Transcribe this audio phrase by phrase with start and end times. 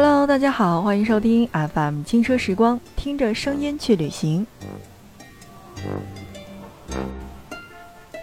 [0.00, 4.46] Hello，大家好，欢迎收听 FM 轻奢时光，听着声音去旅行。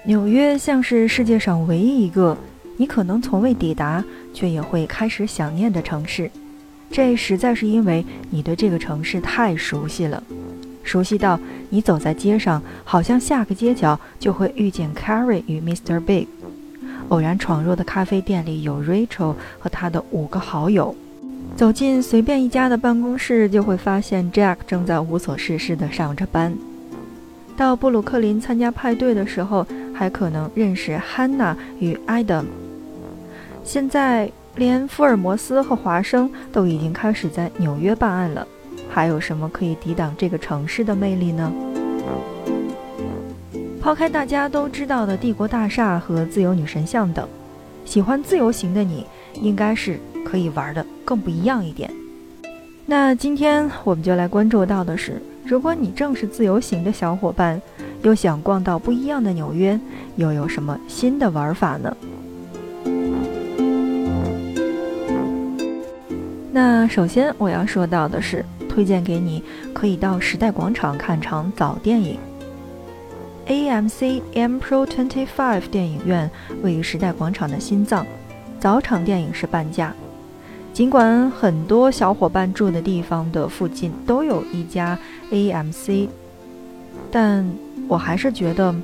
[0.06, 2.38] 纽约像是世界上唯一一个
[2.78, 4.02] 你可能从未抵达，
[4.34, 6.32] 却也会开始想念的城市。
[6.89, 10.24] 这实在是因为你对这个城市太熟悉了，
[10.82, 11.38] 熟悉到
[11.69, 16.00] 你走在街上，好像下个街角就会遇见 Carrie 与 Mr.
[16.00, 16.28] Big。
[17.10, 20.96] 偶然闯入的咖啡店里有 Rachel 和他的五个好友。
[21.55, 26.54] 走进随便一家的办公室，就会发现 Jack 正在无所事事地上着班。
[27.55, 32.44] 到布鲁克林参加派对的时候，还可能认识 Hannah 与 Adam。
[33.63, 38.45] 现在连福尔摩斯和华生都已经开始在纽约办案了，
[38.89, 41.49] 还有什么可以抵挡这个城市的魅力呢？
[43.81, 47.25] 抛开大家都知道的帝国大厦和自由女神像等，
[47.85, 49.05] 喜欢自由行的你，
[49.41, 49.97] 应该是。
[50.25, 51.89] 可以玩的更不一样一点。
[52.85, 57.61] 那今天我们就来关注到的是，如果你正是自由行的小伙伴，
[58.03, 59.79] 又想逛到不一样的纽约，
[60.17, 61.95] 又有什么新的玩法呢？
[66.51, 72.17] 那首先我要说到的是，推荐给你可以到时代广场看场早电影。
[73.47, 76.29] AMC M Pro Twenty Five 电影院
[76.61, 78.05] 位于时代广场的心脏，
[78.59, 79.93] 早场电影是半价。
[80.75, 84.99] 尽管很多小伙伴住的地方的附近都有一家
[85.31, 86.09] AMC，
[87.09, 87.49] 但
[87.87, 88.75] 我还是觉得，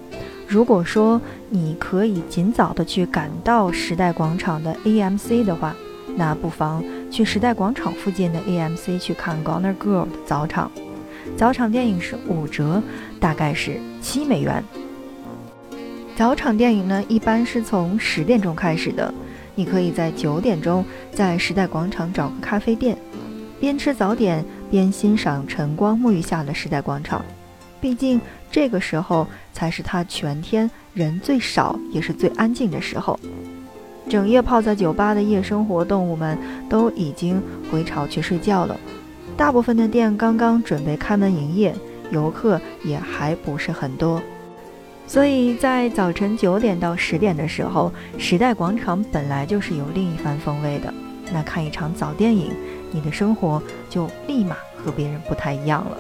[0.48, 1.20] 如果说
[1.50, 5.76] 你可以尽早的去赶到时代广场的 AMC 的话，
[6.16, 6.82] 那不妨
[7.12, 10.72] 去时代广场附近的 AMC 去看 Goner Girl 的早场。
[11.36, 12.82] 早场电影是五折，
[13.20, 14.64] 大概是七美元。
[16.16, 19.14] 早场电影呢，一般是从十点钟开始的。
[19.56, 22.98] 你可以在九点钟在时代广场找个咖啡店，
[23.60, 27.24] 边吃早点边欣赏晨光沐浴下的时代广场。
[27.80, 33.20] 毕竟这个时候才是它全天人最少也是最安静的时候。
[34.10, 36.38] 整夜泡在酒吧的夜生活动物们
[36.70, 37.42] 都已经
[37.72, 38.78] 回巢去睡觉了，
[39.38, 41.74] 大部分的店刚刚准备开门营业，
[42.12, 44.22] 游客也还不是很多。
[45.12, 50.94] 所以在早晨九点到十点的时候，时代广场本来就是有另一番风味的。
[51.34, 52.54] 那看一场早电影，
[52.92, 55.98] 你的生活就立马和别人不太一样了。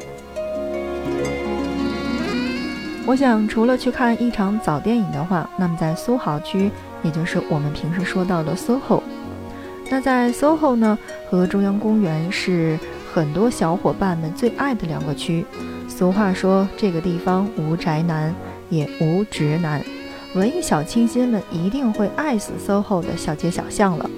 [3.06, 6.72] 我想，除了去看一场早电影的话，那么在苏豪区，
[7.04, 9.02] 也就是我们平时说到的 SOHO，
[9.90, 10.98] 那在 SOHO 呢，
[11.30, 12.80] 和中央公园是
[13.14, 15.46] 很多小伙伴们最爱的两个区。
[15.90, 18.34] 俗话说，这个地方无宅男。
[18.72, 19.84] 也无直男，
[20.34, 24.09] 文艺小清新们一定会爱死 SOHO 的小街小巷了。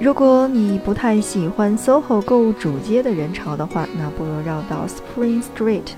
[0.00, 5.92] 如果你不太喜欢 SOHO 购物主街的人潮的话，那不如绕到 Spring Street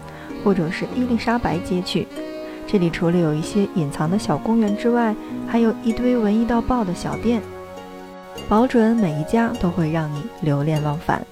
[0.44, 2.06] 或者是伊丽莎白街去。
[2.66, 5.14] 这里除了有一些隐藏的小公园之外，
[5.48, 7.40] 还有一堆文艺到爆的小店，
[8.48, 11.24] 保准每一家都会让你流连忘返。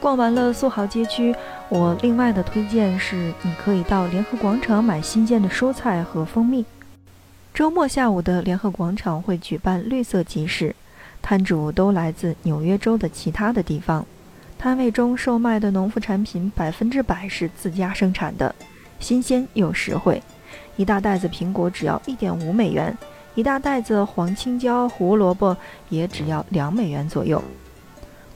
[0.00, 1.34] 逛完了苏豪街区。
[1.68, 6.64] 我另外的推荐是，你可以到联合广场买新鲜的蔬菜和蜂蜜。
[7.52, 10.74] 周末下午的联合广场会举办绿色集市，
[11.20, 14.06] 摊主都来自纽约州的其他的地方。
[14.56, 18.54] 摊位中售卖的农副产品百分之百是自家生产的，
[19.00, 20.22] 新鲜又实惠。
[20.76, 22.96] 一大袋子苹果只要一点五美元，
[23.34, 25.56] 一大袋子黄青椒、胡萝卜
[25.88, 27.42] 也只要两美元左右。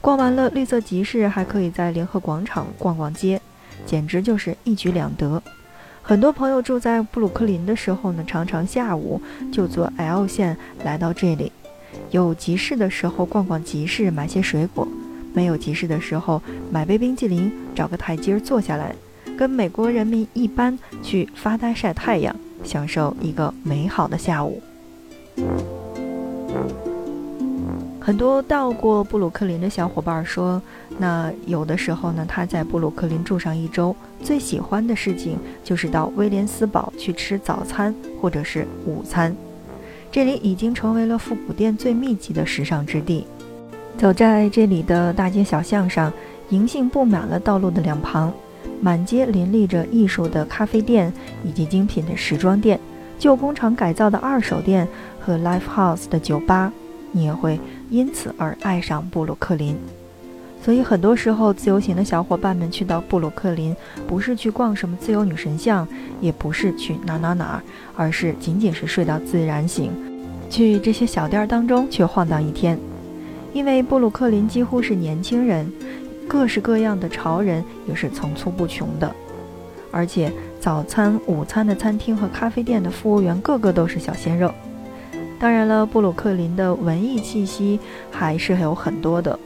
[0.03, 3.39] 逛完了绿色集市，还可以在联合广场逛逛街，
[3.85, 5.41] 简直就是一举两得。
[6.01, 11.53] 很多朋友住在布鲁克林的时候呢，常常下午就坐 L 线来到这里。
[12.11, 14.85] 有集市的时候逛逛集市，买些水果；
[15.33, 18.93] 没有集市的时候买杯冰激凌，找个台阶坐下来，
[19.37, 24.61] 跟美国人民一般去发呆晒太阳，享受一个美好的下午。
[28.05, 30.61] 很多到过布鲁克林的小伙伴说，
[30.97, 39.33] 那有的时候呢，他在布鲁克林住上一周，最喜欢的事情就是到威廉斯堡去吃早餐或者是午餐。
[40.11, 43.25] 这里已经成为了复古店最密集的时尚之地。
[43.97, 46.11] 走在这里的大街小巷上，
[46.49, 48.33] 银杏布满了道路的两旁，
[48.81, 51.11] 满街林立着艺术的咖啡店
[51.45, 52.77] 以及精品的时装店、
[53.17, 54.85] 旧工厂改造的二手店
[55.21, 56.73] 和 Live House 的酒吧。
[57.13, 57.57] 你也会
[57.89, 59.77] 因此而爱上布鲁克林，
[60.61, 63.73] 所以很多时候自由行的小伙伴们去到布鲁克林，
[64.07, 65.87] 不是去逛什么自由女神像，
[66.19, 67.61] 也不是去哪哪哪，
[67.95, 69.91] 而是仅仅是睡到自然醒，
[70.49, 72.77] 去这些小店当中去晃荡一天。
[73.53, 75.71] 因为布鲁克林几乎是年轻人，
[76.27, 79.15] 各式各样的潮人也是层出不穷的，
[79.91, 84.51] 而且早餐、午餐的餐厅和咖啡店的服务员个个都是小鲜肉。
[85.43, 87.77] 当然了，布鲁克林的文艺气息
[88.09, 89.37] 还是有很多的。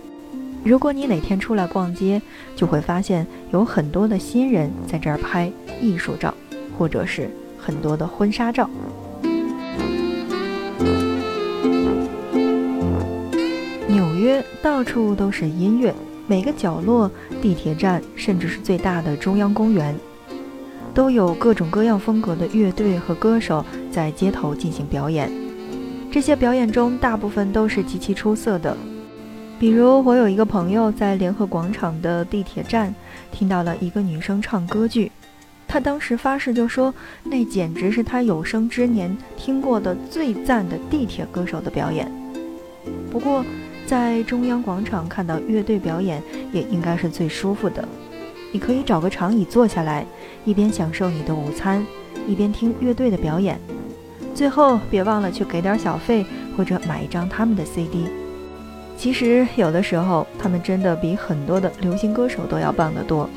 [0.63, 2.21] 如果你哪天出来逛街，
[2.55, 5.51] 就会发现有很多的新人在这儿拍
[5.81, 6.31] 艺术照，
[6.77, 8.69] 或者是很多的婚纱照。
[13.87, 15.91] 纽约到处都是音乐，
[16.27, 17.09] 每个角落、
[17.41, 19.95] 地铁站，甚至是最大的中央公园，
[20.93, 25.46] 都有各种各样风格的乐队和歌手在街头进行表演。
[26.11, 28.75] 这些表演中，大部分都是极其出色的。
[29.59, 32.93] 比如，我有一个朋友在联合广场的地铁站
[33.31, 35.11] 听到了一个女生唱歌剧，
[35.67, 36.93] 他当时发誓就说，
[37.23, 42.11] 那简直是他有生之年听过的最赞的地铁歌手的表演。
[43.11, 43.43] 不过，
[43.85, 46.21] 在中央广场看到乐队表演
[46.51, 47.87] 也应该是最舒服的。
[48.51, 50.05] 你可以找个长椅坐下来，
[50.45, 51.85] 一边享受你的午餐，
[52.27, 53.59] 一边听乐队的表演。
[54.37, 56.23] 最后，别忘了去给点小费
[56.55, 58.07] 或者买一张他们的 CD。
[58.95, 63.27] 其实有的时候，他们真的比很多的流行歌手都要棒得多。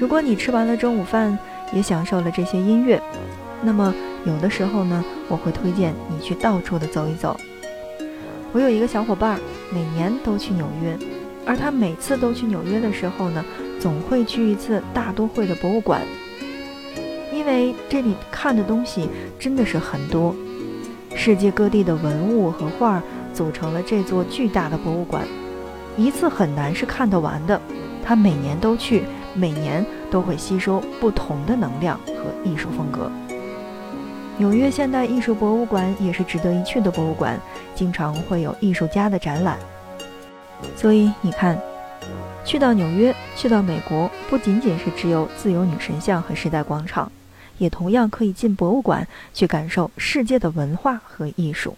[0.00, 1.38] 如果你吃完了中午饭，
[1.70, 2.98] 也享受了这些音乐，
[3.62, 3.92] 那么
[4.24, 7.38] 有的时候呢，我会推荐你去到处的走一走。
[8.54, 9.38] 我有一个小伙伴，
[9.70, 10.96] 每年都去纽约，
[11.44, 13.44] 而他每次都去纽约的时候呢，
[13.78, 16.00] 总会去一次大都会的博物馆，
[17.46, 19.08] 因为这里看的东西
[19.38, 20.34] 真的是很多，
[21.14, 23.00] 世界各地的文物和画。
[23.32, 25.22] 组成了这座巨大的博物馆，
[25.94, 27.60] 一次很难是看得完的。
[28.02, 29.04] 他每年都去，
[29.34, 33.12] 每年都会吸收不同的能量和艺术风格。
[34.38, 37.38] 纽约现代艺术博物馆也是值得一去的博物馆，
[37.74, 39.58] 经常会有艺术家的展览。
[40.74, 41.60] 所以你看，
[42.42, 47.12] 去到纽约，去到美国，不仅仅是只有自由女神像和时代广场，
[47.58, 51.76] 也同样可以进博物馆去感受世界的文化和艺术。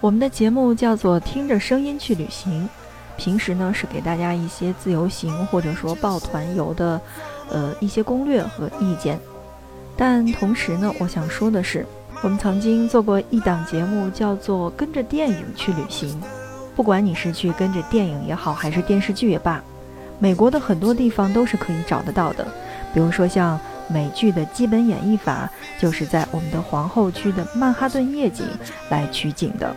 [0.00, 2.68] 我们的节目叫做“听着声音去旅行”，
[3.16, 7.00] 平时呢是给大家一些自由行或者说报团游的，
[7.50, 9.18] 呃一些攻略和意见。
[9.96, 11.86] 但同时呢，我想说的是，
[12.22, 16.20] 我们曾经做过一档节目叫做“跟着电影去旅行”。
[16.76, 19.62] 不管你是去跟着电影也好，还是电视剧也罢，
[20.18, 22.46] 美国的很多地方都是可以找得到的。
[22.92, 23.58] 比如说像
[23.88, 28.46] 美剧的基本演绎法，就是在我们的皇后区的曼哈顿夜景
[28.88, 29.74] 来取景的。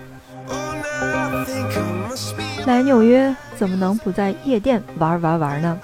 [2.66, 5.78] 来纽约怎么能不在夜店玩玩玩呢？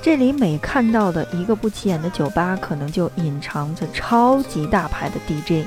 [0.00, 5.66] 这里每看到的一个不起眼的酒吧，可能就隐藏着超级大牌的 DJ，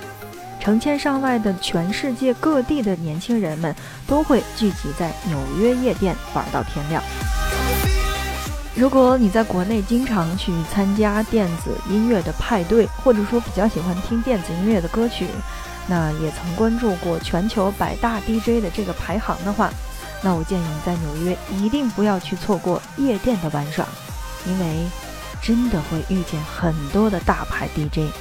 [0.60, 3.76] 成千上万的全世界各地的年轻人们
[4.08, 7.04] 都会聚集在纽约夜店玩到天亮。
[8.82, 15.28] 如果你在国内经常去参加电子音乐的派对，或者说比较喜欢听电子音乐的歌曲。
[15.88, 19.70] 那也曾关注过全球百大 DJ 的这个排行的话，
[20.24, 23.86] 那我建议你在纽约一定不要去错过夜店的玩耍，
[24.48, 24.66] 因为
[25.44, 28.12] 真的会遇见很多的大牌 DJ。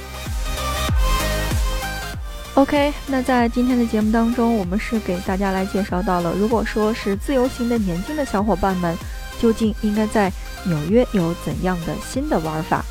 [2.53, 8.95] OK，那在今天的节目当中，我们是给大家来介绍到了，如果说是自由行的年轻的小伙伴们，
[9.39, 10.31] 究竟应该在
[10.65, 12.83] 纽约有怎样的新的玩法？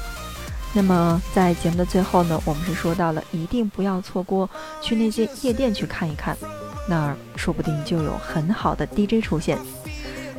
[0.73, 4.49] 那么在节目的最后呢，我们是说到了一定不要错过
[4.81, 6.37] 去那些夜店去看一看，
[6.89, 9.59] 那儿说不定就有很好的 DJ 出现。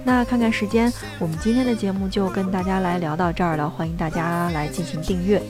[0.03, 3.69] 那看看时间，我们今天的节目就跟大家来聊到这儿了。
[3.69, 5.41] 欢迎大家来进行订阅，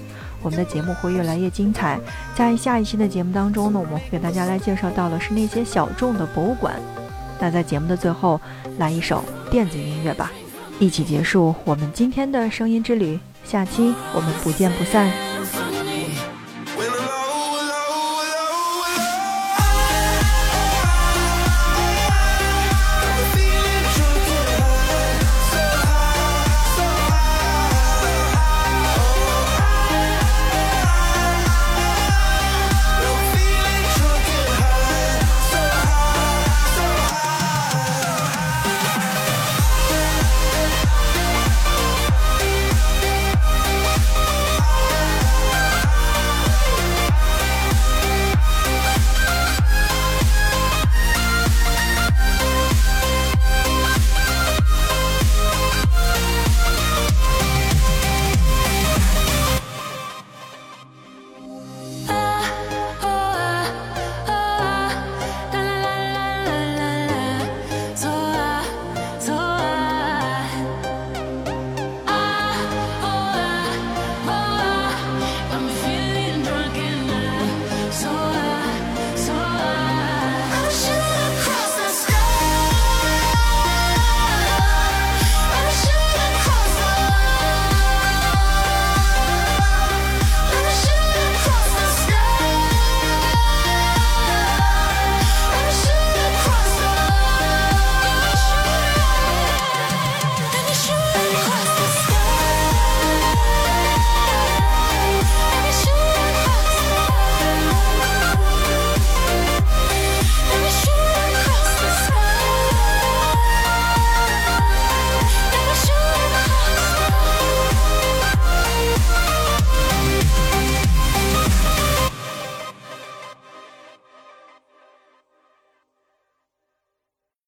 [0.42, 2.00] 我们的节目会越来越精彩。
[2.36, 6.74] 在下一期的节目当中呢，我们会给大家来介绍到的是那些小众的博物馆。
[7.40, 8.42] 那在节目的最后，
[8.78, 10.32] 来一首电子音乐吧，
[10.82, 13.20] 一起结束我们今天的声音之旅。
[13.46, 15.31] 下期我们不见不散。